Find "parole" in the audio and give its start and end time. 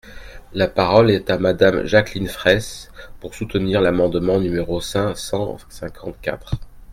0.67-1.11